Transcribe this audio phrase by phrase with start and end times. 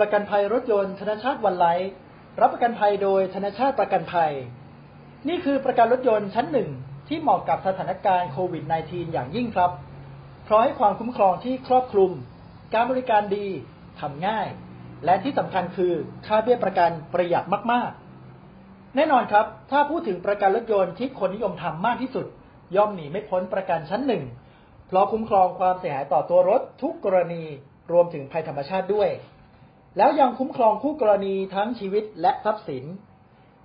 [0.00, 1.90] ประกันภัยรถยนต์ธนชาติวันไลท์
[2.40, 4.32] รับประกันภัยโดยธนชาติประกันภัย
[5.28, 6.68] นี่คือประกันรถยนต์ชั้นหนึ่ง
[7.08, 9.70] ที่เหมาะกับสถานการณ์โควิด -19 อย่างยิ่งครับ
[10.44, 12.10] เพราะให้ความคุ้มครองที่ครอบคลุม
[12.74, 13.46] การบริการดี
[14.00, 14.48] ทำง่าย
[15.04, 15.92] และที่สำคัญคือ
[16.26, 17.90] ค่าเบี้ยประกันประหยัดมาก
[18.42, 22.26] ๆ แน่นอนครับ ถ้าพูดถึงประกันรถยนต์ที่คนนิยมทำมากที่สุด
[22.76, 24.24] ย่อมหนีไม่พ้นประกันชั้นหนึ่ง
[24.86, 27.42] เพราะคุ้มครองความเสียหายต่อตัวรถทุกกรณี
[27.92, 29.10] รวมถึงภัยธรรมชาติด้วย
[29.96, 32.84] แล้วยังคุ้มครองคู่กรณีทั้งชีวิตและทรัพย์สิน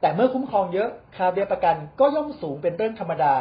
[0.01, 3.35] แต่เมื่อคุ้มครองเยอะค่าเบี้ยประกันก็ย่อมสูงเป็นเรื่องธรรมดา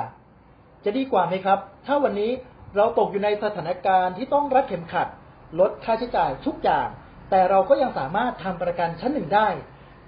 [0.85, 2.31] จะดีกว่าไหมครับ ถ้าวันนี้
[2.77, 5.09] เราตกอยู่ในสถานการณ์ที่ต้องรัดเข็มขัด
[5.61, 6.89] ลดค่าใช้จ่ายทุกอย่าง
[7.31, 9.49] แต่เราก็ยังสามารถทำประกันชั้นหนึ่งได้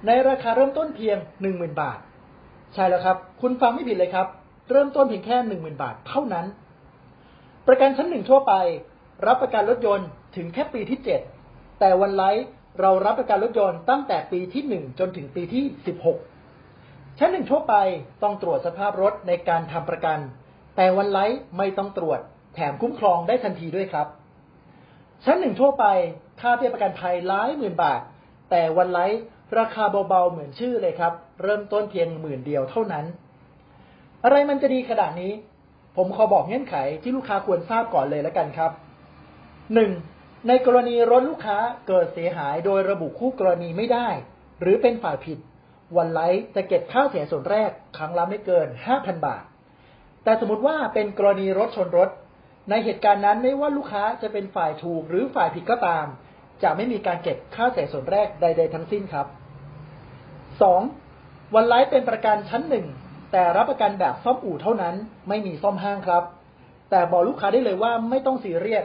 [0.06, 1.16] ในราคาเริ่มต้นเพียง
[1.48, 1.98] 10,000 บาท
[2.74, 4.26] ใช่แล้วครับ คุณฟังไม่ผิดเลยครับ
[4.70, 6.46] เริ่มต้นเพียงแค่ 10,000 บาทเท่านั้น
[7.66, 8.52] ประกันชั้นหนึ่งทั่วไป
[9.26, 10.98] รับประกันรถยนต์ถึงแค่ปีที่
[11.38, 15.64] 7 แต่วันไลฟ์ เรารับประกันรถยนต์ตั้งแต่ปีที่1จนถึงปีที่
[16.40, 17.74] 16ชั้นหนึ่งทั่วไป
[18.22, 20.18] ต้องตรวจสภาพรถในการทำประกัน
[20.76, 22.20] แต่วันไลฟ์ไม่ต้องตรวจ
[22.54, 24.06] แถมคุ้มครองได้ทันทีด้วยครับ
[25.24, 25.84] ชั้นหนึ่งทั่วไป
[26.40, 28.00] ค่าเบี้ยประกันภัยหลายหมื่นบาท
[28.50, 29.22] แต่วันไลฟ์
[29.58, 33.04] ราคาเบาๆเหมือนชื่อเลยครับ เริ่มต้นเพียงหมื่นเดียวเท่านั้น
[34.24, 35.32] อะไรมันจะดีขนาดนี้
[35.96, 38.70] ผมขอบอกเงื่อนไขที่ลูกค้าควรทราบก่อนเลยแล้วกันครับ
[39.74, 39.90] หนึ่ง
[40.48, 41.58] ในกรณีรถลูกค้า
[41.88, 44.08] เกิดเสียหายโดยระบุคู่กรณีไม่ได้
[44.60, 45.38] หรือเป็นฝ่ายผิด
[45.96, 49.44] วันไลฟ์จะเก็บค่าเสียส่วนแรกครั้งละไม่เกิน 5,000 บาท
[50.24, 52.10] แต่สมมติว่าเป็นกรณีรถชนรถ
[52.70, 56.06] ในเหตุการณ์นั้นไม่ว่าลูกค้าจะเป็นฝ่ายถูกหรือฝ่ายผิดก็ตาม
[56.62, 59.26] จะไม่มีการเก็บค่าเสียส่วนแรกใด ๆ ทั้งสิ้นครับ
[60.80, 61.54] 2.
[61.54, 62.86] วันไลฟ์เป็นประกันชั้นหนึ่ง
[63.32, 64.94] แต่รับประกันแบบซ่อมอู่เท่านั้น
[65.28, 66.24] ไม่มีซ่อมห้างครับ
[66.90, 68.84] แต่บอกลูกค้าได้เลยว่าไม่ต้องซีเรียส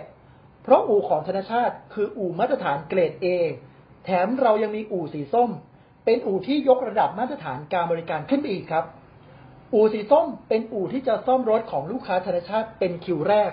[0.63, 3.25] เพราะอู่ของธนชาติคืออู่มาตรฐานเกรด A
[4.05, 5.49] แถมเรายังมีอู่สีส้ม
[6.05, 8.85] เป็นอู่ที่ยกระดับมาตรฐานการบริการขึ้นไปอีกครับ
[9.73, 13.51] อู่สีส้มเป็นอู่ที่จะซ่อมรถของลูกค้าธนชาติเป็นคิวแรก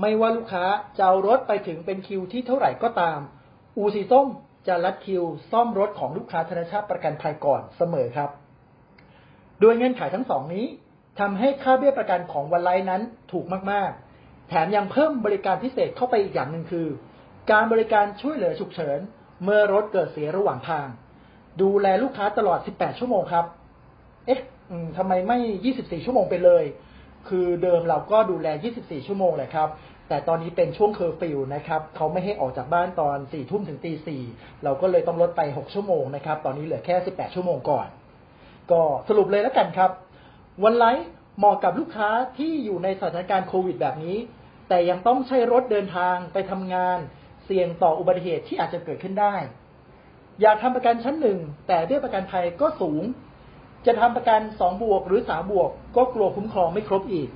[0.00, 0.64] ไม่ว่าลูกค้า
[0.96, 3.18] จะเอารถไปถึงเป็นคิวที่เท่าไหร่ก็ตาม
[3.76, 4.26] อู่สีส้ม
[4.68, 8.30] จะรัดคิวซ่อมรถของลูกค้าธนชาติประกันภัยก่อนเสมอครับ
[9.60, 10.66] โดยเงื่อนไขทั้งสองนี้
[11.20, 14.09] ทำให้ค่าเบี้ยประกันของวันไลน์นั้นถูกมากๆ
[14.50, 16.86] แถมยังเพิ่มบริการพิเศษเข้าไปอีกอย่างหนึ่งคือ
[17.52, 18.98] การบริการช่วยเหลือฉุกเฉิน
[19.44, 20.86] เมื่อรถเกิดเสียระหว่างทาง
[21.62, 23.46] ดูแลลูกค้าตลอด 18 ชั่วโมงครับ
[24.26, 24.40] เอ๊ะ
[24.96, 25.38] ทำไมไม่
[25.72, 26.64] 24 ชั่วโมงไปเลย
[27.28, 29.68] คือเดิมเราก็ดูแล 24 ชั่วโมงแหละครับ
[30.08, 33.92] แต่ตอนนี้เป็นช่วงเคอร์ฟิวนะครับ เขาไม่ให้ออกจากบ้านตอน 4 ทุ่มถึงตี
[34.28, 37.86] 4 เราก็เลยต้องลดไป 6 ชั่วโมงนะครับ ตอนนี้เหลือแค่ 18 ชั่วโมงก่อน
[38.70, 39.90] ก็สรุปเลยแล้วกันครับ
[40.64, 41.08] One Lite
[41.38, 44.16] เหมาะกับลูกค้าที่อยู่ในสถานการณ์โควิดแบบนี้
[44.72, 46.98] แต่ยังต้องใช้รถเดินทางไปทำงาน
[47.44, 49.34] เสี่ยงต่ออุบัติเหตุที่อาจจะเกิดขึ้นได้
[50.40, 51.38] อยากทำประกันชั้นหนึ่ง
[51.68, 53.02] แต่เบี้ยประกันภัยก็สูง
[53.86, 57.28] จะทำประกันสองบวกหรือสามบวก ก็กลัวคุ้มครองไม่ครบอีก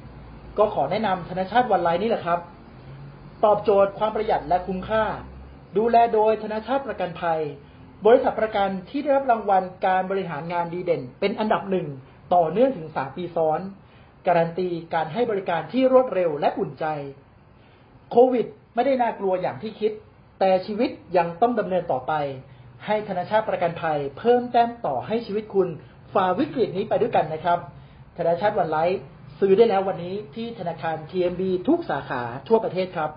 [0.59, 2.41] ก็ขอแนะนำธนชาติวันไลน์นี่แหละครับ
[3.45, 5.05] ตอบโจทย์ความประหยัดและคุ้มค่า
[5.77, 7.41] ดูแลโดยธนชาติประกันภัย
[8.07, 11.87] บริษัทประกันที่ได้รับรางวัลการบริหารงานดีเด่น เป็นอันดับหนึ่ง
[12.35, 13.61] ต่อเนื่องถึงสามปีซ้อน
[14.27, 16.87] การันตีการให้บริการที่รวดเร็วและอุ่นใจ
[18.11, 19.93] โควิดไม่ได้น่ากลัวอย่างที่คิด
[20.41, 22.13] แต่ชีวิตยังต้องดำเนินต่อไป
[22.87, 25.69] ให้ธนาชาติประกันภัย เพิ่มแต้มต่อให้ชีวิตคุณ
[26.15, 27.59] ฝ่าวิกฤตนี้ไปด้วยกันนะครับ
[28.19, 29.01] ธนาชาติวันไลฟ์
[29.41, 33.11] ซื้อได้แล้ววันนี้ที่ธนาคาร TMB ทุกสาขาทั่วประเทศครับ